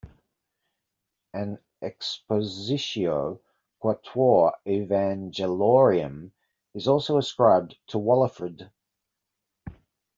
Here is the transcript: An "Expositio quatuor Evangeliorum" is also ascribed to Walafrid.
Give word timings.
An 1.31 1.59
"Expositio 1.83 3.39
quatuor 3.79 4.51
Evangeliorum" 4.65 6.31
is 6.73 6.87
also 6.87 7.19
ascribed 7.19 7.77
to 7.85 7.99
Walafrid. 7.99 8.71